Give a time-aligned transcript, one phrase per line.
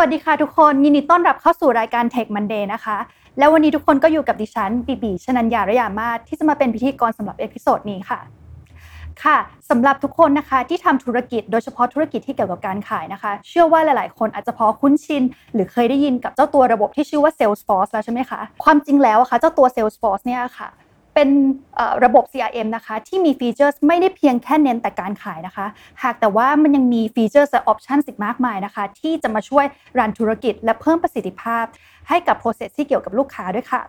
[0.00, 2.96] วัสดีค่ะทุกคนยินดีต้อนรับเข้าสู่รายการ Tech Monday นะคะ
[3.38, 8.20] แล้ววันนี้ทุกคนก็อยู่กับดิฉันปีบีชนัญญาระยามาศที่จะมาเป็นพิธีกรสำหรับ episode นี้ค่ะ
[9.22, 9.38] ค่ะ
[9.70, 15.22] สำหรับทุกคนนะคะที่ทำธุรกิจโดยเฉพาะธุรกิจที่เกี่ยวกับการขายนะคะ เชื่อว่าหลาย ๆ คนอาจจะพอคุ้นชิน
[15.54, 20.68] หรือเคยได้ยินกับเจ้าตัวระบบที่ชื่อว่า Salesforce แล้วใช่ไหมคะ ความจริงแล้วอะค่ะเจ้าตัว Salesforce เนี่ยค่ะ
[21.18, 21.36] เป็น
[22.04, 25.66] ระบบ CRM นะคะ ที่มี feature ไม่ได้เพียงแค่เน้นแต่การขายนะคะ
[26.02, 29.64] หากแต่ว่ามันยังมีฟีเจอร์และออปชันสิกมากมายนะคะ ที่จะมาช่วย
[29.98, 31.64] รันธุรกิจ และเพิ่มประสิทธิภาพ
[32.08, 33.82] ให้กับ process ที่เกี่ยวกับลูกค้าด้วยค่ะ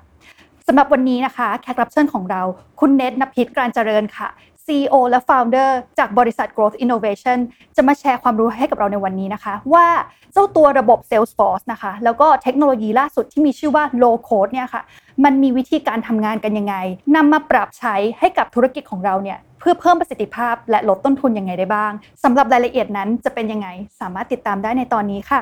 [0.67, 2.41] สำหรับวันนี้นะคะแขกรับเชิญของเรา
[2.79, 4.27] คุณเนทนภิษการเจริญค่ะ
[4.65, 5.69] CEO และ Founder
[5.99, 7.37] จากบริษัท Growth Innovation
[7.75, 9.87] จะมาแชร์ความรู้ให้กับเราในวันนี้นะคะ ว่า
[10.33, 14.81] เจ้าตัวระบบ Salesforce นะคะ แล้วก็เทคโนโลยีล่าสุดที่มีชื่อว่า Low Code เนี่ยค่ะ
[15.25, 16.75] มันมีวิธีการทำงานกันยังไง
[17.15, 21.91] นำมาปรับใช้ให้กับธุรกิจของเราเนี่ยเพื่อเพิ่มประสิทธิภาพและลดต้นทุนยังไงได้บ้าง
[22.23, 23.67] สำหรับรายละเอียดนั้นจะเป็นยังไง
[23.99, 25.41] สามารถติดตามได้ในตอนนี้ค่ะ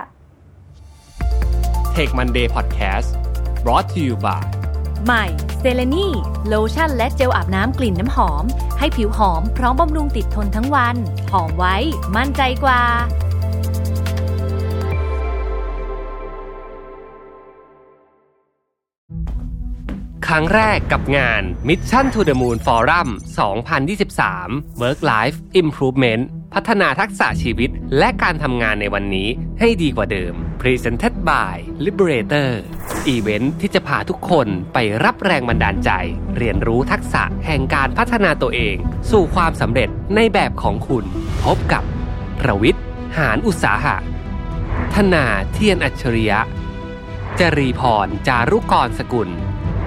[1.96, 3.08] Tech Monday Podcast
[3.64, 4.44] brought to you by
[5.06, 5.26] ใหม่
[5.60, 6.08] เซเลนี
[6.48, 8.44] โลชั่นและเจลอาบน้ำกลิ่นน้ำหอม
[8.80, 10.96] ให้ผิวหอมพร้อมบำรุงติดทนทั้งวัน
[11.32, 11.76] หอมไว้
[12.16, 12.82] มั่นใจกว่า
[20.32, 23.08] ครั้งแรกกับงาน Mission to the Moon Forum
[23.96, 31.56] 2023 Work Life Improvement พัฒนาทักษะชีวิตและการทำงานในวันนี้ให้ดีกว่าเดิม Presented by
[31.86, 32.52] Liberator
[33.08, 35.92] event ที่จะพาทุกคนไปรับแรงบันดาลใจ
[36.38, 38.76] เรียนรู้ทักษะแห่งการพัฒนาตัวเอง
[39.12, 41.06] สู่ความสำเร็จในแบบของคุณ
[41.44, 41.84] พบกับ
[42.40, 42.84] ประวิทย์
[43.18, 43.96] หารอุตสาหะ
[44.96, 46.40] ธนาเทียนอัจฉริยะ
[47.40, 49.32] จรีพร จารุกรสกุล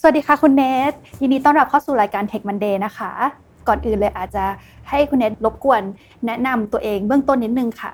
[0.00, 3.10] สวัสดีค่ะคุณเนทยินดีต้อนรับเข้าสู่รายการ Tech Monday นะคะ
[3.68, 4.44] ก่อนอื่นเลยอาจจะ
[4.90, 5.82] ให้คุณเนทรบกวน
[6.26, 7.92] แนะนำตัวเองเบื้องต้นนิดนึงค่ะ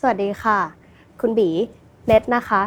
[0.00, 0.58] สวัสดีค่ะ
[1.20, 1.48] คุณบี
[2.06, 2.60] เนทนะคะ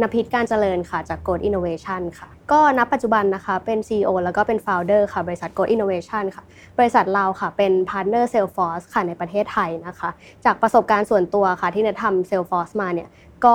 [0.00, 6.44] นภิษการเจริญค่ะจาก Growth Innovation ค่ะ ก็ณปัจจุบันนะคะเป็น CEO แล้วก็เป็น Founder ค่ะ บริษัท Growth Innovation ค่ะ
[6.78, 10.10] บริษัทเราค่ะเป็น Partner Salesforce ค่ะในประเทศไทยนะคะ
[10.44, 13.08] จากประสบการณ์ส่วนตัวค่ะที่เนททำ Salesforce มาเนี่ย
[13.44, 13.54] ก็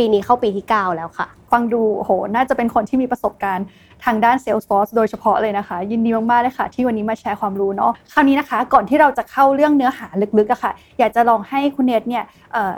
[0.00, 3.66] ปีนี้เข้าปีที่ 9 แล้วค่ะ ฟังดูโห น่าจะเป็นคนที่มีประสบการณ์
[4.04, 10.06] ทางด้าน Salesforce โดยเฉพาะเลยนะคะ ยินดีมากๆเลยค่ะ ที่วันนี้มาแชร์ความรู้เนาะคราวนี้นะคะ ก่อนที่เราจะเข้าเรื่องเนื้อหา
[10.38, 12.24] ลึกๆอะค่ะ อยากจะลองให้คุณเนทเนี่ย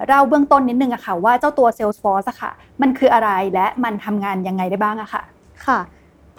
[0.07, 2.51] เล่าเบื้องต้นนิดนึงอะค่ะว่าเจ้าตัว Salesforce อะค่ะ
[2.83, 5.23] มันคืออะไรและมันทำงานยังไงได้บ้างอะค่ะ
[5.67, 5.79] ค่ะ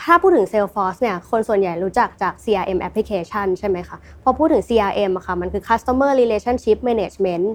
[0.01, 7.45] ถ้าพูดถึง Salesforce เนี่ย คนส่วนใหญ่รู้จักจาก CRM application ใช่ไหมคะ พอพูดถึง CRM อะค่ะ มันคือ Customer Relationship Management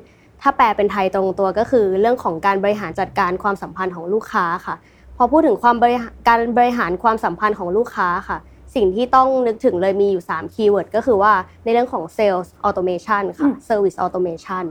[0.43, 4.77] ถ้าแปลเป็นไทยตรงตัวก็คือ เรื่องของการบริหารจัดการความสัมพันธ์ของลูกค้าค่ะ
[5.17, 5.97] พอพูดถึงความบริ
[6.29, 8.39] การบริหารความสัมพันธ์ของลูกค้าค่ะ
[8.75, 11.33] สิ่งที่ต้องนึกถึงเลยมีอยู่ 3 คีย์เวิร์ดก็คือว่า
[11.65, 14.65] ในเรื่องของ Sales Automation ค่ะ Service Automation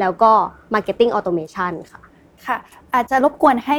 [0.00, 0.30] แล้วก็
[0.74, 2.00] Marketing Automation ค่ะ
[2.46, 2.56] ค่ะ
[2.94, 3.78] อาจจะรบกวนให้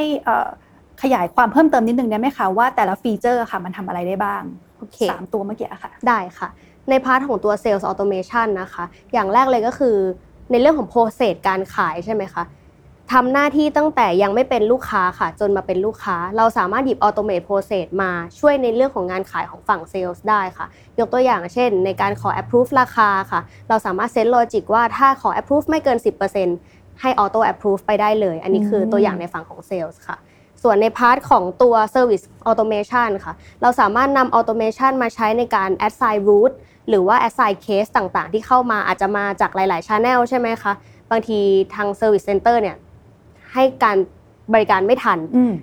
[1.02, 4.42] ขยายความเพิ่มเติมนิดนึงได้ไหมคะว่าแต่ละ feature ค่ะมันทำอะไรได้บ้าง
[4.78, 6.48] โอเคสามตัวเมื่อกี้ค่ะ ได้ค่ะ
[6.90, 9.96] ใน part ของตัว Sales Automation นะคะ อย่างแรกเลยก็คือ
[10.50, 12.44] ในเรื่องของ process การขายใช่ไหมคะ
[13.12, 20.66] ทำหน้าที่ตั้งแต่ยังไม่เป็นลูกค้าค่ะ จนมาเป็นลูกค้า เราสามารถหยิบ automate process มาช่วยในเรื่องของงานขายของฝั่งเซลล์ได้ค่ะ
[20.98, 25.98] ยกตัวอย่างเช่น ในการขอ approve ราคาค่ะ เราสามารถ set logic ว่าถ้าขอ approve ไม่เกิน
[26.48, 30.16] 10%ให้ auto approve ไปได้เลย อันนี้คือตัวอย่างในฝั่งของเซลล์ค่ะ
[30.62, 36.54] ส่วนใน part ของตัว Service Automation ค่ะ เราสามารถนำ Automation มาใช้ในการ assign route
[36.88, 40.72] หรือว่า assign case ต่างๆ ที่เข้ามาอาจจะมาจากหลาย ๆ channel ใช่ไหมคะ
[41.10, 41.40] บางที
[41.74, 42.76] ทาง Service Center เนี่ย
[43.52, 43.96] ให้การ
[44.52, 45.18] บริการไม่ทัน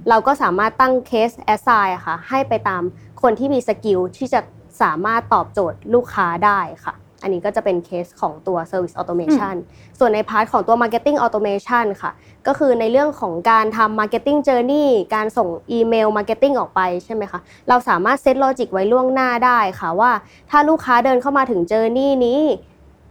[0.09, 2.83] เราก็สามารถตั้ง case assign ค่ะ ให้ไปตาม
[3.21, 4.39] คนที่มี skill ที่จะ
[4.81, 9.55] สามารถตอบโจทย์ลูกค้าได้ค่ะ อันนี้ก็จะเป็นเคสของตัว Service Automation
[9.99, 12.11] ส่วนใน part ของตัว Marketing Automation ค่ะ
[12.47, 17.39] ก็คือในเรื่องของการทำ Marketing Journey การส่งอีเมล Marketing ออกไปใช่ไหมคะ
[17.69, 20.11] เราสามารถ set logic ไว้ล่วงหน้าได้ค่ะว่า
[20.49, 22.41] ถ้าลูกค้าเดินเข้ามาถึง Journey นี้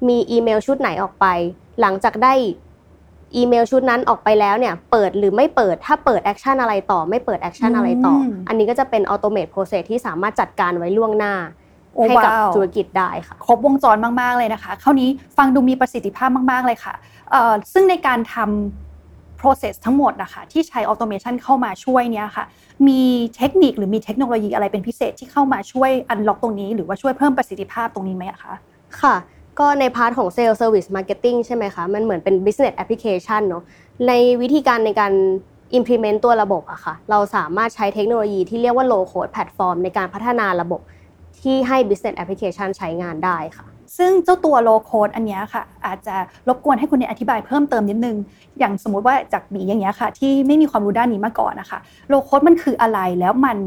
[0.09, 1.27] มีอีเมลชุดไหนออกไป
[1.81, 2.35] หลังจากได้
[3.37, 8.15] อีเมลชุดนั้นออกไปแล้วเนี่ยเปิดหรือไม่เปิดถ้าเปิด action อะไรต่อไม่เปิด action อะไรต่อ
[8.49, 11.35] อันนี้ก็จะเป็น automate process ที่สามารถจัดการไว้ล่วงหน้า
[12.09, 16.95] ให้กับธุรกิจได้ค่ะ ครบวงจรมากๆเลยนะคะ คราวนี้ฟังดูมีประสิทธิภาพมากๆเลยค่ะ
[17.73, 22.45] ซึ่งในการทำ process ทั้งหมดนะคะที่ใช้ automation เข้ามาช่วยเนี่ยค่ะ
[22.89, 23.01] มี
[23.37, 28.53] เทคนิคหรือมีเทคโนโลยีอะไรเป็นพิเศษที่เข้ามาช่วย unlock ตรงนี้ หรือว่าช่วยเพิ่มประสิทธิภาพตรงนี้ไหมคะ
[29.01, 29.15] ค่ะ
[29.59, 33.63] ก็ในพาร์ทของ Sales Service Marketing ใช่ไหมคะ มันเหมือนเป็น business application เนาะ
[34.09, 35.13] ในวิธีการในการ
[35.79, 40.81] implement ตัวระบบอะค่ะ เราสามารถใช้เทคโนโลยีที่เรียกว่า low code platform ในการพัฒนาระบบ
[41.41, 43.67] ที่ให้ business application ใช้งานได้ค่ะ
[43.99, 46.15] ซึ่งเจ้าตัวโลโคดอันนี้ค่ะ อาจจะ
[46.49, 48.17] รบกวนให้คุณอธิบายเพิ่มเติมนิดนึง
[48.59, 53.59] อย่างสมมุติว่าจากบีอย่างเงี้ยค่ะ ที่ไม่มีความรู้ด้านนี้มาก่อนนะคะโลโคดมันคืออะไรแล้วมัน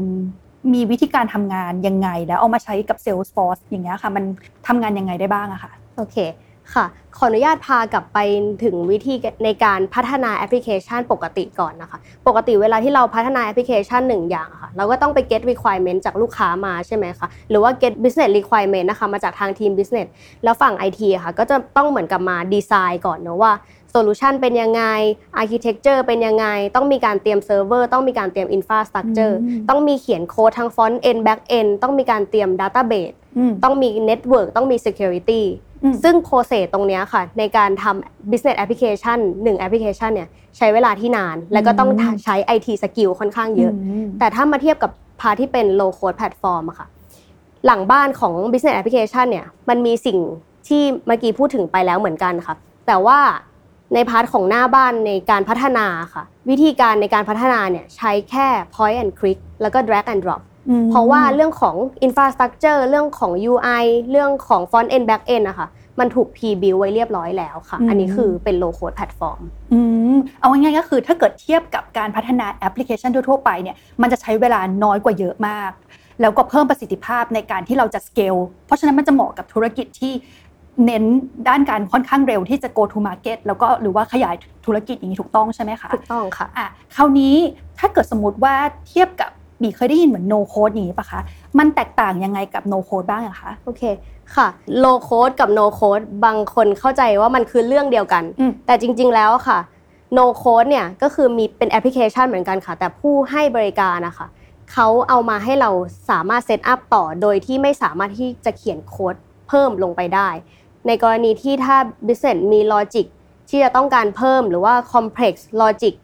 [0.72, 4.24] มีวิธีการทำงานยังไง แล้วเอามาใช้กับ Salesforce อย่างเงี้ยค่ะ มัน
[4.66, 6.16] ทำงานยังไงได้บ้างอะค่ะโอเค
[6.74, 6.86] ค่ะ
[7.16, 8.18] ขออนุญาตพากลับไป
[8.64, 9.14] ถึงวิธี
[9.44, 20.08] ในการพัฒนาแอปพลิเคชันปกติก่อนนะคะ ปกติเวลาที่เราพัฒนาแอปพลิเคชันหนึ่งอย่างค่ะ เราก็ต้องไป get requirement จากลูกค้ามาใช่ไหมคะ หรือว่า get business requirement นะคะ มาจากทางทีม business
[20.44, 23.52] แล้วฝั่ง IT ค่ะ ก็จะต้องเหมือนกับมาดีไซน์ก่อนเนะว่า
[23.90, 24.82] solution เป็นยังไง
[25.36, 26.46] architecture เป็นยังไง
[26.76, 33.12] ต้องมีการเตรียมเซิร์ฟเวอร์ ต้องมีการเตรียม infrastructure ต้องมีเขียนโค้ดทั้ง front end back end ต้องมีการเตรียม database
[33.64, 35.42] ต้องมี network ต้องมี security
[36.02, 41.90] ซึ่ง process ตรงนี้ค่ะ ในการทำ business application หนึ่งแอปพลิเคชันเนี่ยใช้เวลาที่นาน แล้วก็ต้อง
[42.24, 43.72] ใช้ IT สกิลค่อนข้างเยอะ
[44.18, 44.90] แต่ถ้ามาเทียบกับ
[45.20, 46.88] พาที่เป็น low code platform อะค่ะ
[47.66, 50.18] หลังบ้านของ business application เนี่ยมันมีสิ่ง
[50.68, 52.54] ที่เมื่อกี้พูดถึงไปแล้วเหมือนกันค่ะ
[52.86, 53.18] แต่ว่า
[53.94, 60.40] ใน part ของหน้าบ้านในการพัฒนาค่ะ วิธีการในการพัฒนาเนี่ยใช้แค่ point and click แล้วก็ drag and drop
[60.90, 61.76] เพราะว่าเรื่องของ
[62.06, 65.68] infrastructure เรื่องของ UI เรื่องของ front end back end นะคะ
[66.00, 69.40] มันถูก pre-build ไว้เรียบร้อยแล้วค่ะ อันนี้คือเป็น low code platform
[69.72, 69.80] อื
[70.14, 75.72] มเอาง่ายๆก็คือถ้าเกิดเทียบกับการพัฒนาแอปพลิเคชันทั่วๆไปเนี่ยมันจะใช้เวลาน้อยกว่าเยอะมาก
[76.20, 80.12] แล้วก็เพิ่มประสิทธิภาพในการที่เราจะ scale เพราะฉะนั้นมันจะเหมาะกับธุรกิจที่
[80.84, 81.04] เน้น
[81.48, 84.34] ด้านการค่อนข้างเร็วที่จะ go to market แล้วก็หรือว่าขยาย
[84.66, 86.66] ธุรกิจอย่างนี้ถูกต้องใช่ไหมคะถูกต้องค่ะอะ
[86.96, 87.36] คราวนี้
[87.78, 88.54] ถ้าเกิดสมมติว่า
[88.88, 89.30] เทียบกับ
[89.62, 91.20] บีเคยได้ยินเหมือน no code อย่างนี้ปะคะ
[91.58, 93.82] มันแตกต่างยังไงกับ no code บ้างอะคะ โอเค
[94.34, 94.46] ค่ะ
[94.84, 98.24] low code กับ no code บางคนเข้าใจว่ามันคือเรื่องเดียวกัน
[98.66, 99.58] แต่จริง ๆ แล้วค่ะ
[100.16, 104.26] no code เนี่ยก็คือมีเป็นแอปพลิเคชันเหมือนกันค่ะ แต่ผู้ให้บริการนะคะ
[104.72, 105.70] เขาเอามาให้เรา
[106.10, 109.14] สามารถ set up ต่อโดยที่ไม่สามารถที่จะเขียนโค้ด
[109.48, 110.28] เพิ่มลงไปได้
[110.86, 111.76] ในกรณีที่ถ้า
[112.06, 113.06] business มี logic
[113.48, 115.94] ที่จะต้องการเพิ่มหรือว่า complex logic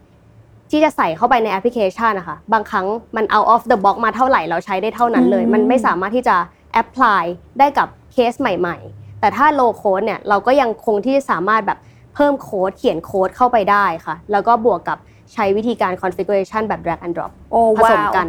[0.73, 2.85] ที่จะใส่เข้าไปในแอปพลิเคชันนะคะบางครั้ง
[3.15, 6.35] มัน out of the box มาเท่าไหร่เราใช้ได้เท่านั้นเลย มันไม่สามารถที่จะ
[6.81, 7.23] apply
[7.59, 11.79] ได้กับเคสใหม่ ๆ แต่ถ้า low code เนี่ยเราก็ยังคงที่สามารถแบบ
[12.15, 14.97] เพิ่มโค้ดเขียนโค้ดเข้าไปได้ค่ะ แล้วก็บวกกับ
[15.33, 17.31] ใช้วิธีการ configuration แบบ drag and drop
[17.77, 18.27] ผสมกัน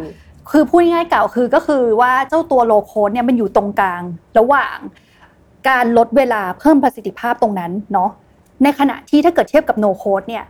[0.51, 4.01] คือพูดง่ายๆเก่าคือก็คือว่าเจ้าตัว low code เนี่ยมันอยู่ตรงกลาง
[4.37, 4.75] ระหว่าง
[5.69, 8.09] การลดเวลาเพิ่มประสิทธิภาพตรงนั้นเนาะ
[8.63, 10.45] ในขณะที่ถ้าเกิดเทียบกับ no code เนี่ย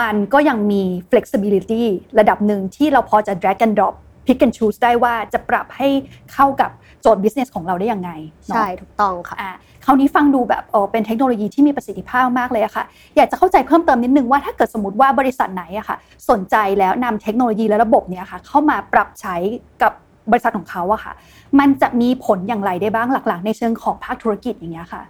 [0.00, 1.84] มันก็ยังมี flexibility
[2.18, 3.94] ระดับหนึ่งที่เราพอจะ drag and drop
[4.26, 5.88] pick and choose ได้ว่าจะปรับให้
[6.32, 6.70] เข้ากับ
[7.02, 8.10] โจทย์ business ของเราได้ยังไง
[8.46, 9.36] ใช่ ถูกต้องค่ะ
[9.84, 12.84] คราวนี้ฟังดูแบบเออเป็นเทคโนโลยีที่มีประสิทธิภาพมากเลยอะค่ะ
[13.16, 15.96] อยากจะเข้าใจเพิ่มเติมนิดนึงว่าถ้าเกิดสมมติว่าบริษัทไหนอะค่ะ
[16.30, 19.36] สนใจแล้วนำเทคโนโลยีและระบบเนี้ยค่ะ เข้ามาปรับใช้
[19.82, 19.92] กับ
[20.30, 21.12] บริษัทของเขาอะค่ะ
[21.58, 25.02] มันจะมีผลอย่างไรได้บ้างหลักๆ ในเชิงของภาคธุรกิจอย่างเงี้ยค่ะ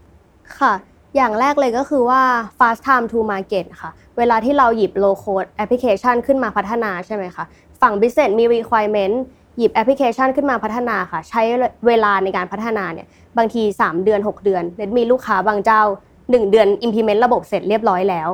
[0.59, 0.73] ค่ะ
[1.17, 2.23] อย่างแรกเลยก็คือว่า
[2.59, 7.45] fast time to market ค่ะ เวลาที่เราหยิบ low code application ขึ้นมาพัฒนาใช่ไหมคะ
[7.81, 9.15] ฝั่ง business มี requirement
[9.59, 11.43] หยิบแอปพลิเคชันขึ้นมาพัฒนาค่ะ ใช้
[11.87, 13.07] เวลาในการพัฒนาเนี่ย
[13.37, 15.83] บางที 3 เดือน 6 เดือนเนทมีลูกค้าบางเจ้า
[16.15, 18.29] 1 เดือน implement ระบบเสร็จเรียบร้อยแล้ว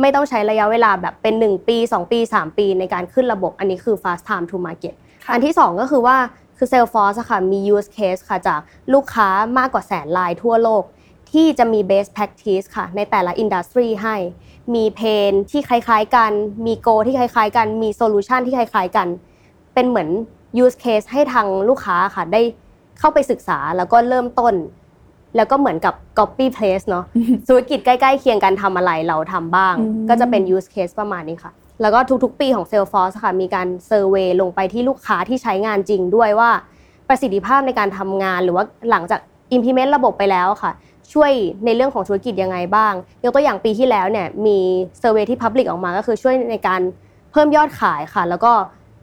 [0.00, 4.94] ไม่ต้องใช้ระยะเวลาแบบเป็น 1 ปี 2 ปี 3 ปีในการขึ้นระบบ อันนี้คือ fast time to market
[5.32, 6.16] อันที่ 2 ก็คือว่า
[6.58, 8.60] คือ Salesforce ค่ะมี use case ค่ะจาก
[8.94, 9.28] ลูกค้า
[9.58, 10.82] มากกว่าแสนรายทั่วโลก
[11.32, 14.16] ที่จะมี best practice ค่ะ ในแต่ละ industry ให้
[14.74, 16.32] มี pain ที่คล้ายๆกัน
[16.66, 19.08] มี goal ที่คล้ายๆ กัน มีโซลูชันที่คล้ายๆกัน
[19.74, 20.08] เป็นเหมือน
[20.62, 22.42] use case ให้ทางลูกค้าค่ะ ได้
[22.98, 24.54] เข้าไปศึกษาแล้วก็เริ่มต้น
[25.36, 27.04] แล้วก็เหมือนกับ copy paste เนาะ
[27.48, 29.74] ธุรกิจใกล้ๆเคียงกันทำอะไรเราทำบ้าง
[30.08, 36.50] ก็จะเป็น use case ประมาณนี้ค่ะ แล้วก็ทุกๆ ปีของ Salesforce ค่ะ มีการ survey ลงไปที่ลูกค้าที่ใช้งานจริงด้วยว่า
[37.08, 39.20] ประสิทธิภาพในการทำงานหรือว่าหลังจาก
[39.56, 40.72] implement ระบบไปแล้วค่ะ
[41.12, 41.32] ช่วย
[41.64, 42.94] ในเรื่องของธุรกิจยังไงบ้าง
[43.24, 44.58] ยกตัวอย่างปีที่แล้วเนี่ยมี
[44.98, 46.80] survey ที่ public ออกมาก็คือช่วยในการ
[47.32, 48.52] เพิ่มยอดขายค่ะ แล้วก็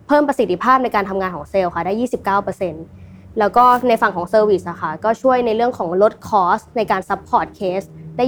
[0.07, 1.93] เพิ่มประสิทธิภาพในการทำงานของเซลล์ค่ะได้
[2.65, 7.81] 29%แล้วก็ในฝั่งของ service อะค่ะก็ช่วยในเรื่องของลด cost ในการ support case
[8.17, 8.23] ได้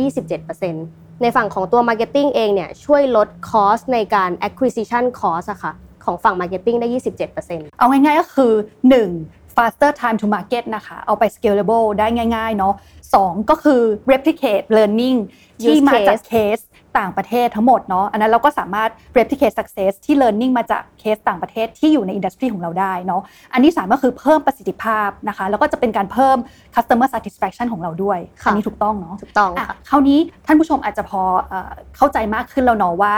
[0.59, 5.73] 27%ในฝั่งของตัว Marketing เองเนี่ยช่วยลด cost ในการ acquisition cost อะค่ะ
[6.05, 6.87] ของฝั่ง Marketing ได้
[7.33, 8.53] 27%เอาง่ายๆก็คือ
[8.99, 12.73] 1 faster time to market นะคะ เอาไป scalable ได้ง่ายๆเนาะ
[13.15, 13.81] สองก็คือ
[14.11, 15.17] replicate learning
[15.63, 16.59] ที่ Use มาจาก case เคส
[16.97, 23.21] ต่างประเทศทั้งหมดเนาะอันนั้นเราก็สามารถ replicate success ที่ learning มาจากเคสต่างประเทศที่อยู่ในอินดัสทรีของเราได้เนาะ
[23.53, 26.37] อันที่สามก็คือเพิ่มประสิทธิภาพนะคะแล้วก็จะเป็นการเพิ่ม
[26.75, 33.15] customer satisfaction ของเราด้วยค่ะอันี้ถูกต้องเนาะถูกต้องอะค่ะคราวนี้ท่านผู้ชมอาจจะพอเอ่อเข้าใจมากขึ้นแล้วเนาะว่า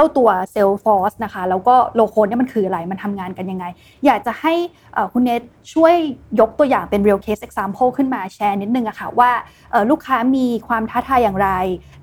[0.00, 3.64] เจ้าตัว Salesforce นะคะแล้วก็โลโคเนี่ยมันคืออะไรมันทำงานกันยังไง
[4.06, 4.54] อยากจะให้
[5.12, 5.42] คุณเนท
[5.72, 5.94] ช่วย
[6.40, 9.30] ยกตัวอย่างเป็น real case example ขึ้นมาแชร์นิดนึงอะค่ะว่า
[9.90, 11.50] ลูกค้ามีความท้าทายอย่างไร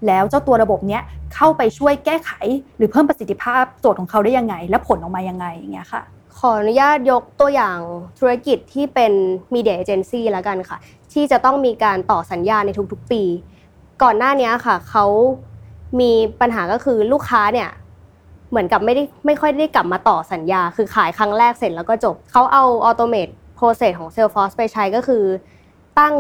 [0.08, 1.02] แล้วเจ้าตัวระบบเนี้ย
[1.36, 2.32] เข้าไปช่วยแก้ไข
[2.78, 6.02] หรือเพิ่มประสิทธิภาพโจทย์ของเขาได้ยังไง และผลออกมายังไงอย่างเงี้ยค่ะ
[6.38, 7.78] ขออนุญาตยกตัวอย่าง
[8.20, 9.12] ธุรกิจที่เป็น
[9.54, 10.78] Media Agency แล้วกันค่ะ
[11.14, 13.24] ที่จะต้องมีการต่อสัญญาในทุกๆปี
[14.04, 15.06] ก่อนหน้านี้ค่ะเขา
[16.00, 16.12] มี
[16.42, 17.70] ปัญหาก็คือลูกค้าเนี่ย
[18.50, 25.24] เหมือนกับไม่ได้ไม่ค่อยได้กลับมาต่อสัญญา คือขายครั้งแรกเสร็จแล้วก็จบเขาเอา Automate Process ของ Salesforce ไปใช้ก็คือ
[26.00, 26.16] ตั้ง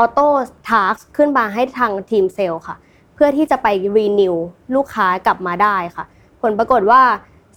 [0.00, 0.26] Auto
[0.68, 2.76] Task ขึ้นมาให้ทางทีมเซลล์ค่ะ
[3.14, 4.34] เพื่อที่จะไป Renew
[4.74, 6.04] ลูกค้ากลับมาได้ค่ะ
[6.42, 7.02] ผลปรากฏว่า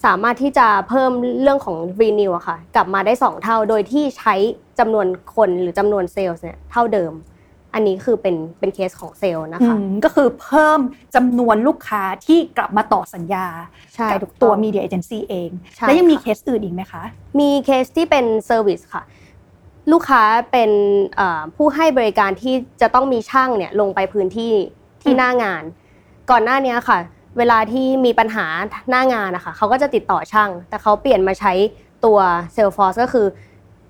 [0.06, 4.36] สามารถที่จะเพิ่มเรื่องของ renew อะค่ะ กลับมาได้ 2 เท่าโดยที่ใช้
[4.80, 7.12] จำนวนคนหรือจำนวนเซลล์เนี่ยเท่าเดิม
[7.74, 10.80] อันนี้คือเป็นเป็นเคสของเซลล์นะคะอืมก็คือเพิ่ม
[11.16, 13.46] จำนวนลูกค้าที่กลับมาต่อสัญญา
[13.96, 17.04] ใช่กับตัว media agency เองใช่แล้วยังมีค่ะเคสอื่นอีกไหมคะ
[17.40, 19.04] มีเคสที่เป็น service ค่ะ
[19.92, 20.72] ลูกค้าเป็น
[21.16, 24.52] เอ่อผู้ให้บริการที่จะต้องมีช่างเนี่ยลงไปพื้นที่
[25.02, 25.64] ที่อืมหน้างาน
[26.32, 27.00] ก่อนหน้านี้ค่ะ
[27.38, 28.46] เวลาที่มีปัญหา
[28.90, 31.54] หน้างานนะคะเขาก็จะติดต่อช่าง แต่เขาเปลี่ยนมาใช้
[32.06, 32.18] ตัว
[32.56, 33.28] Salesforce ก็คือ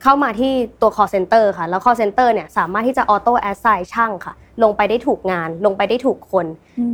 [0.03, 4.33] เข้ามาที่ตัว call center ค่ะ แล้ว call center เนี่ยสามารถที่จะ auto assign ช่างค่ะ
[4.63, 6.45] ลงไปได้ถูกงาน ลงไปได้ถูกคน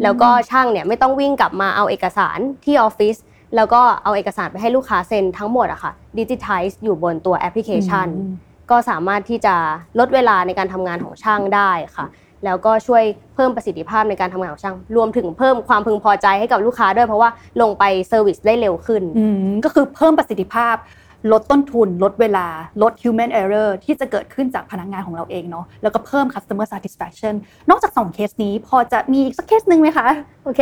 [0.03, 3.15] แล้วก็ช่างเนี่ยไม่ต้องวิ่งกลับมาเอาเอกสารที่ออฟฟิศ
[3.55, 8.33] แล้วก็เอาเอกสารไปให้ลูกค้าเซ็นทั้งหมดอะค่ะดิจิทัลอยู่บนตัวแอปพลิเคชันอืม
[8.71, 9.55] ก็สามารถที่จะ
[9.99, 12.05] ลดเวลาในการทำงานของช่างได้ค่ะ
[12.45, 13.03] แล้วก็ช่วย
[13.35, 17.29] เพิ่มประสิทธิภาพในการทำงานของช่าง รวมถึงเพิ่มความพึงพอใจให้กับลูกค้าด้วยเพราะว่า
[17.61, 20.75] ลงไป service ได้เร็วขึ้นอืมก็คือเพิ่มประสิทธิภาพ
[21.31, 22.47] ลดต้นทุน ลดเวลา
[22.81, 27.33] ลด human error ที่จะเกิดขึ้นจากพนักงานของเราเองเนาะแล้วก็เพิ่ม customer satisfaction
[27.69, 30.07] นอกจากสองเคสนี้พอจะมีอีกสักเคสหนึ่งไหมคะ
[30.43, 30.61] โอเค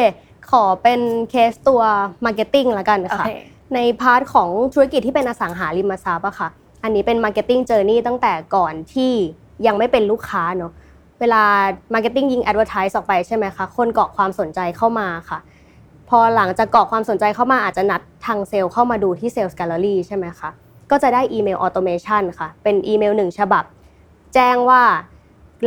[0.52, 1.00] ขอเป็น
[1.32, 1.82] เคสตัว
[2.26, 3.32] Marketing ละกันโอเคค่ะ
[3.76, 6.50] ใน part ของธุรกิจที่เป็นอสังหาริมทรัพย์อะค่ะ
[6.84, 9.12] อันนี้เป็น Marketing Journey ตั้งแต่ก่อนที่
[9.68, 10.72] ยังไม่เป็นลูกค้าเนาะ
[11.20, 11.44] เวลา
[11.94, 15.40] Marketing ยิง Advertise ออกไปใช่ไหมคะ คนกรอกความสนใจเข้ามาค่ะ
[16.10, 20.50] พอหลังจากกรอกความสนใจเข้ามาอาจจะนัดทางเซลล์เข้ามาดูที่ Sales Gallery ใช่ไหมคะ
[20.92, 23.64] ก็จะได้อีเมล automation ค่ะ เป็นอีเมลหนึ่งฉบับ
[24.34, 24.84] แจ้งว่า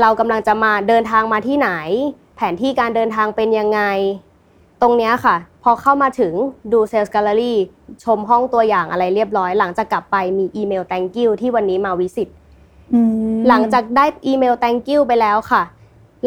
[0.00, 1.70] เรากำลังจะมาเดินทางมาที่ไหน
[2.36, 3.80] แผนที่การเดินทางเป็นยังไง
[4.82, 6.32] ตรงเนี้ยค่ะ พอเข้ามาถึง
[6.72, 7.54] ดู Sales Gallery
[8.04, 12.28] ชมห้องตัวอย่างอะไรเรียบร้อย หลังจากกลับไปมีอีเมล thank you ที่วันนี้มา visit
[12.94, 13.00] อื
[13.36, 15.62] มหลังจากได้อีเมล thank you ไปแล้วค่ะ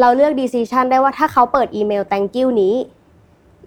[0.00, 2.74] เราเลือก decision ได้ว่าถ้าเขาเปิดอีเมล thank you นี้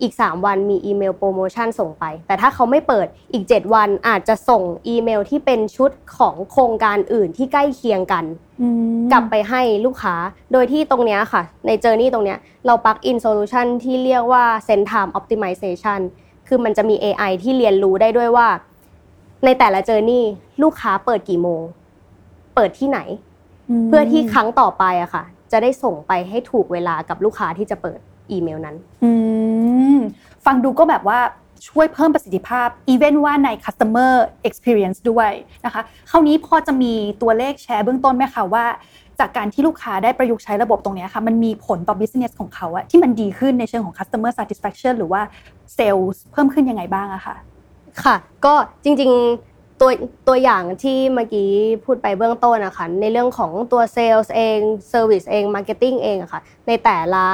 [0.01, 8.25] อีก 3 วันมีอีเมลโปรโมชั่นส่งไป แต่ถ้าเขาไม่เปิดอีก 7 วันอาจจะส่งอีเมลที่เป็นชุดของโครงการอื่นที่ใกล้เคียงกัน
[8.61, 10.15] อืมกลับไปให้ลูกค้า
[10.51, 15.99] โดยที่ตรงเนี้ยค่ะ ใน journey ตรงเนี้ยเรา plug in โซลูชันที่เรียกว่า Send Time Optimization
[16.47, 18.47] คือมันจะมี AI ที่เรียนรู้ได้ด้วยว่า
[19.45, 20.23] ในแต่ละ journey
[20.63, 21.61] ลูกค้าเปิดกี่โมง
[22.55, 22.99] เปิดที่ไหน
[23.83, 27.99] มเพื่อที่ครั้งต่อไปอะค่ะ จะได้ส่งไปให้ถูกเวลากับลูกค้าที่จะเปิด
[28.31, 29.11] อีเมลนั้นอื
[29.95, 29.97] ม
[30.45, 31.19] ฟังดูก็แบบว่า
[31.69, 34.11] ช่วยเพิ่มประสิทธิภาพ อีเวนว่าใน customer
[34.47, 35.31] experience ด้วย
[35.65, 38.65] นะคะคราวนี้พอจะมีตัวเลขแชร์เบื้องต้นไหมคะว่า
[39.19, 45.21] จากการที่ลูกค้าได้ประยุกต์ใช้ระบบตรงเนี้ยค่ะ มันมีผลต่อ business ของเขาอะที่มันดีขึ้นในเชิงของ customer satisfaction หรือว่า
[45.77, 47.35] sales เพิ่มขึ้นยังไงบ้างอะค่ะ
[48.03, 48.15] ค่ะ
[48.45, 48.53] ก็
[48.83, 49.89] จริงๆตัว
[50.27, 51.49] ตัวอย่างที่เมื่อกี้
[51.85, 57.25] พูดไปเบื้องต้นนะคะในเรื่องของตัวเซลล์เองservice เอง marketing เองอะค่ะในแต่ละ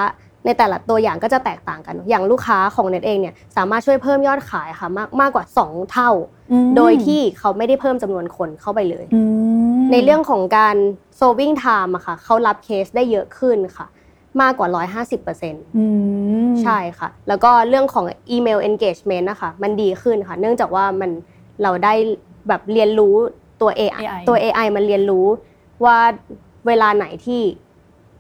[0.46, 6.12] ในแต่ละตัวอย่างก็จะแตกต่างกัน อย่างลูกค้าของเนทเองเนี่ยสามารถช่วยเพิ่มยอดขายค่ะมากมากกว่า 2 เท่า
[6.52, 9.22] อืมโดยที่เขาไม่ได้เพิ่มจำนวนคนเข้าไปเลยอื
[9.80, 10.76] มในเรื่องของการ
[11.20, 13.88] solving time อะค่ะเขารับเคสได้เยอะขึ้นค่ะ
[14.42, 14.68] มากกว่า
[15.12, 15.86] 150%อื
[16.50, 21.12] มใช่ค่ะ แล้วก็เรื่องของอีเมล engagement นะคะมันดีขึ้นค่ะ เนื่องจากว่ามัน
[21.64, 21.94] เราได้
[22.48, 23.16] แบบเรียนรู้
[23.62, 25.26] ตัว AI, AI ตัว AI มันเรียนรู้
[25.86, 25.98] ว่า
[26.68, 27.42] เวลาไหนที่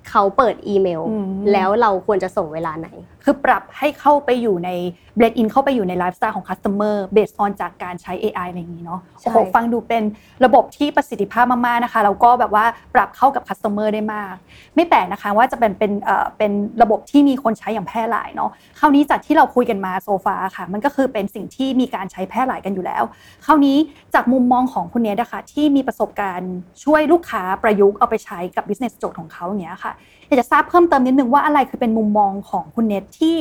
[0.09, 2.89] เขาเปิดอีเมลอืมแล้วเราควรจะส่งเวลาไหน
[3.23, 4.69] คือปรับให้เข้าไปอยู่ใน
[5.15, 10.03] blend in เข้าไปอยู่ในไลฟ์สไตล์ของ customer based on จากการใช้ AI อะไรอย่างนี้เนาะโอ้โหฟังดูเป็น
[10.45, 12.65] ระบบที่ประสิทธิภาพมากๆนะคะแล้วก็แบบว่า
[12.95, 14.33] ปรับเข้ากับ customer ได้มาก
[14.75, 16.51] ไม่แปลกนะคะว่าจะเป็นเป็นเอ่อเป็น
[16.81, 18.49] ระบบที่มีคนใช้อย่างแพร่หลายเนาะ
[18.79, 23.03] คราวนี้จากที่เราคุยกันมา so far ค่ะมันก็คือเป็นสิ่งที่มีการใช้แพร่หลายกันอยู่แล้ว
[23.45, 23.77] คราวนี้
[24.13, 26.53] จากมุมมองของคุณเนทนะคะที่มีประสบการณ์
[26.83, 29.93] ช่วยลูกค้าประยุกต์เอาไปใช้กับ business โจทย์ของเขาอย่างเงี้ยค่ะ
[30.33, 33.37] อยากจะทราบเพิ่มเติมนิดนึงว่าอะไรคือเป็นมุมมองของคุณเนทที่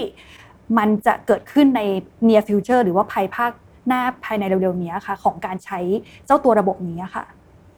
[0.78, 1.80] มันจะเกิดขึ้นใน
[2.28, 3.52] near future หรือว่าภายภาค
[3.88, 5.78] หน้าภายในเร็วๆนี้ค่ะ ของการใช้
[6.26, 7.24] เจ้าตัวระบบนี้ค่ะ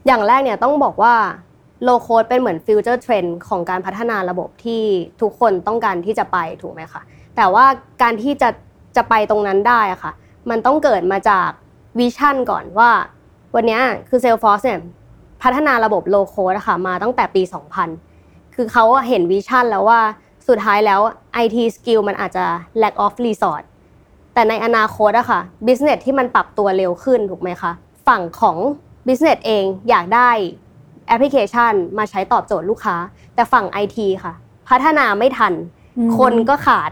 [0.06, 1.14] อย่างแรกเนี่ยต้องบอกว่า
[1.82, 4.82] low code เป็นเหมือน future trend ของการพัฒนาระบบที่
[5.20, 7.02] ทุกคนต้องการที่จะไปถูกไหมคะ
[7.36, 7.64] แต่ว่า
[8.02, 8.48] การที่จะ
[8.96, 10.12] จะไปตรงนั้นได้อะค่ะ
[10.50, 11.48] มันต้องเกิดมาจาก
[11.98, 12.90] vision ก่อนว่า
[13.54, 13.78] วันนี้
[14.08, 14.80] คือ Salesforce เนี่ย
[15.42, 17.42] พัฒนาระบบ low code อะค่ะมาตั้งแต่ปี
[17.80, 18.13] 2000
[18.54, 20.00] คือเขาเห็น vision แล้วว่า
[20.48, 21.00] สุดท้ายแล้ว
[21.44, 22.44] IT skill มันอาจจะ
[22.82, 23.66] lack of resource
[24.34, 27.72] แต่ในอนาคตอะค่ะ business ที่มันปรับตัวเร็วขึ้นถูกไหมคะ
[28.08, 28.56] ฝั่งของ
[29.06, 30.30] business เองอยากได้
[31.08, 32.96] แอปพลิเคชันมาใช้ตอบโจทย์ลูกค้า
[33.34, 34.34] แต่ฝั่ง IT ค่ะ
[34.68, 35.52] พัฒนาไม่ทัน
[35.98, 36.90] อืมคนก็ขาด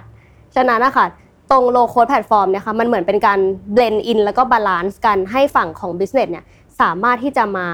[0.55, 1.07] ฉะนั้นนะคะ
[1.51, 3.41] ตรงโลโค d แพลตฟอร์มเนี่ยค่ะมันเหมือนเป็นการ
[3.73, 6.45] blend in แล้วก็ balance กันให้ฝั่งของ business เนี่ย
[6.81, 7.67] สามารถที่จะมา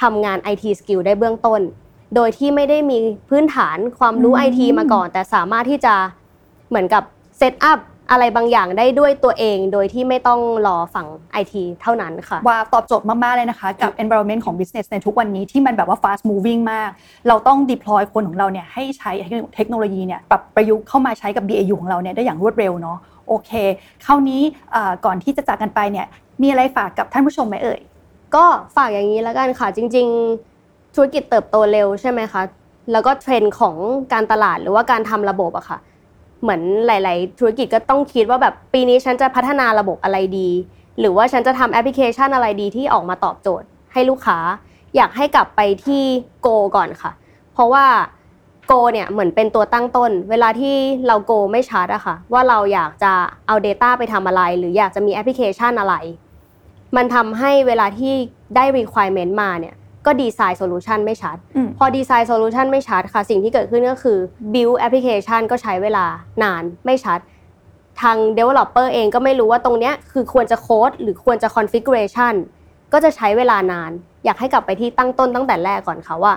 [0.00, 1.60] ทำงาน IT skill ได้เบื้องต้น
[2.14, 2.98] โดยที่ไม่ได้มี
[3.30, 5.94] พื้นฐานความรู้อืม IT มาก่อน แต่สามารถที่จะ
[6.68, 7.02] เหมือนกับ
[7.38, 11.06] set up อะไรบางอย่างได้ด้วยตัวเอง โดยที่ไม่ต้องรอฝั่ง
[11.42, 16.90] IT เท่านั้นค่ะ ว่าตอบโจทย์มาก ๆ เลยนะคะ กับ environment ของ business ในทุกวันนี้ที่มันแบบว่า fast moving มาก
[17.28, 19.12] เราต้อง deploy คนของเราเนี่ยให้ใช้
[19.54, 22.98] เทคโนโลยีเนี่ยปรับประยุกต์เข้ามาใช้กับ BAU ของเราเนี่ยได้อย่างรวดเร็วเนาะ
[23.28, 23.50] โอเค
[24.04, 26.06] คราวนี้เอ่อก่อนที่จะจากกันไปเนี่ย
[26.42, 27.80] มีอะไรฝากกับท่านผู้ชมไหมเอ่ย
[28.34, 28.44] ก็
[28.76, 30.55] ฝากอย่างนี้แล้วกันค่ะจริง ๆ
[30.96, 32.42] ธุรกิจเติบโตเร็วใช่ไหมคะ
[32.92, 33.76] แล้วก็เทรนด์ของ
[34.12, 35.78] การตลาดหรือว่าการทำระบบอะค่ะ
[36.42, 40.48] เหมือนหลาย ๆ ธุรกิจก็ต้องคิดว่าแบบปีนี้ฉันจะพัฒนาระบบอะไรดี
[41.00, 44.38] หรือว่าฉันจะทำแอปพลิเคชันอะไรดีที่ออกมาตอบโจทย์ให้ลูกค้า
[44.96, 46.02] อยากให้กลับไปที่
[46.46, 47.12] Go ก่อนค่ะ
[47.52, 47.84] เพราะว่า
[48.70, 50.76] Go เนี่ยเหมือนเป็นตัวตั้งต้น เวลาที่
[51.06, 53.12] เรา Go ไม่ชัดอะค่ะ ว่าเราอยากจะ
[53.46, 55.94] เอา Data ไปทำอะไร หรืออยากจะมีแอปพลิเคชันอะไร
[56.96, 58.14] มันทำให้เวลาที่
[58.56, 59.74] ได้ requirement มาเนี่ย
[60.06, 64.18] ก็ design solution ไม่ชัดอืมพอ design solution ไม่ชัดค่ะ สิ่งที่เกิดขึ้นก็คือ
[64.52, 66.04] build application ก็ใช้เวลา
[66.42, 67.18] นานไม่ชัด
[68.00, 72.34] ทาง developer เองก็ไม่รู้ว่าตรงเนี้ยคือควรจะโค้ดหรือควรจะ configuration
[72.92, 73.90] ก็จะใช้เวลานาน
[74.24, 76.32] อยากให้กลับไปที่ตั้งต้นตั้งแต่แรกก่อนค่ะว่า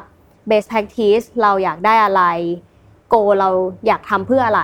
[0.49, 2.23] best practice เราอยากได้อะไร
[3.13, 3.49] go เรา
[3.87, 4.61] อยากทำเพื่ออะไร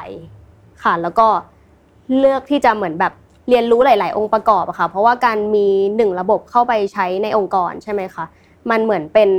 [0.83, 1.27] ค่ะ แล้วก็
[2.17, 3.13] เลือกที่จะเหมือนแบบ
[3.49, 8.25] เรียนรู้หลาย ๆ องค์ประกอบอะค่ะ เพราะว่าการมีหนึ่งระบบเข้าไปใช้ในองค์กรใช่ไหมคะ
[8.71, 9.29] มันเหมือนเป็น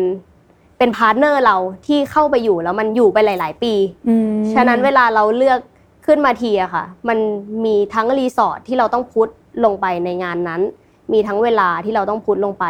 [0.78, 3.74] เป็น partner เราที่เข้าไปอยู่แล้วมันอยู่ไปหลาย ๆ ปี
[4.08, 5.60] อืมฉะนั้นเวลาเราเลือก
[6.06, 7.18] ขึ้นมาทีอะค่ะ มัน
[7.64, 9.28] มีทั้งรีสอร์ทที่เราต้องพุท
[9.64, 10.60] ลงไปในงานนั้น
[11.12, 12.64] มีทั้งเวลาที่เราต้องพุทลงไป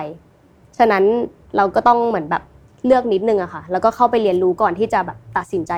[0.79, 1.05] ฉะนั้น
[1.57, 2.43] เราก็ต้องเหมือนแบบ
[2.87, 5.73] เลือกนิดนึงอะค่ะ แล้วก็เข้าไปเรียนรู้ก่อนที่จะแบบตัดสินใจ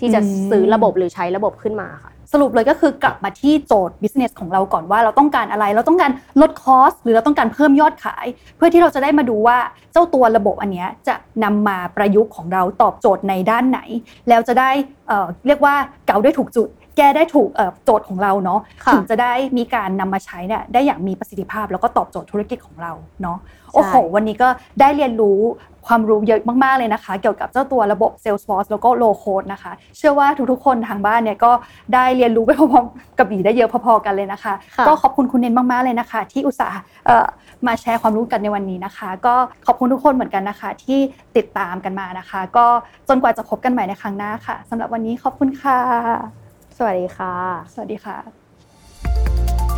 [0.00, 9.58] ที่จะซื้อระบบหรือใช้ระบบขึ้นมาค่ะ สรุปเลยก็คือกลับมาที่โจทย์ business ของเราก่อนว่าเราต้องการอะไร เราต้องการลดคอสหรือเราต้องการเพิ่มยอดขาย เพื่อที่เราจะได้มาดูว่า
[9.92, 11.14] เจ้าตัวระบบอันเนี้ยจะ
[11.44, 13.80] นำมาประยุกต์ของเราตอบโจทย์ในด้านไหน
[14.28, 14.70] แล้วจะได้
[15.08, 15.74] เเรียกว่า
[16.06, 23.38] เกาได้ถูกจุด แก้ได้ถูกเอ่อโจทย์ของเราเนาะค่ะถึงจะได้มีการนำมาใช้เนี่ยได้อย่างมีประสิทธิภาพ แล้วก็ตอบโจทย์ธุรกิจของเราเนาะ
[23.74, 24.48] โอ้โหวันนี้ก็
[24.80, 25.38] ได้เรียนรู้
[25.86, 31.52] ความรู้เยอะมาก ๆ เลยนะคะ เกี่ยวกับเจ้าตัวระบบ Salesforce แล้วก็ Low Code นะคะ เชื่อว่าทุกๆ คนทางบ้านเนี่ยก็
[31.94, 37.26] ได้เรียนรู้ไปพร้อมๆกับบีได้เยอะพอๆกันเลยนะคะค่ะก็ขอบคุณคุณเนนมากๆเลยนะคะ ที่อุตส่าห์เอ่อ
[37.66, 39.34] มาแชร์ความรู้กันในวันนี้นะคะ ก็
[39.66, 40.98] ขอบคุณทุกคนเหมือนกันนะคะ ที่
[41.36, 42.66] ติดตามกันมานะคะ ก็
[43.08, 46.47] จนกว่าจะพบกันใหม่ในครั้งหน้าค่ะสำหรับวันนี้ขอบคุณค่ะ
[46.80, 47.34] สวัสดีค่ะ
[47.72, 48.18] สวัสดีค่ะ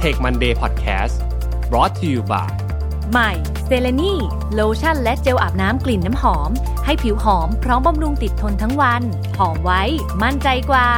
[0.02, 1.14] Tech Monday Podcast
[1.70, 2.48] brought to you by
[3.10, 3.30] ใหม่
[3.66, 4.14] เซเลนี
[4.54, 6.50] โลชั่นและเจลอาบน้ำกลิ่นน้ำหอม
[6.84, 9.02] ให้ผิวหอมพร้อมบำรุงติดทนทั้งวัน
[9.38, 9.82] หอมไว้
[10.22, 10.88] มั่นใจกว่า